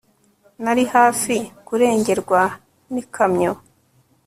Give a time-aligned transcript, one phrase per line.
[0.63, 1.35] nari hafi
[1.67, 2.41] kurengerwa
[2.93, 3.53] n'ikamyo